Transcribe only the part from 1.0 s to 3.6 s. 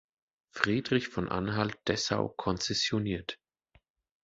von Anhalt-Dessau konzessioniert.